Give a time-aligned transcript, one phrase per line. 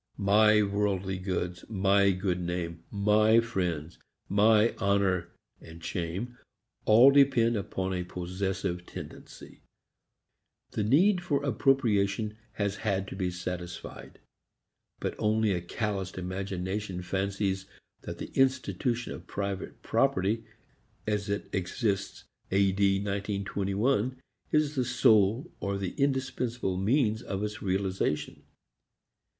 [0.17, 5.29] My worldly goods, my good name, my friends, my honor
[5.61, 6.39] and shame
[6.85, 9.61] all depend upon a possessive tendency.
[10.71, 14.17] The need for appropriation has had to be satisfied;
[14.99, 17.67] but only a calloused imagination fancies
[18.01, 20.45] that the institution of private property
[21.05, 22.71] as it exists A.
[22.71, 22.95] D.
[22.95, 24.19] 1921
[24.51, 28.41] is the sole or the indispensable means of its realization.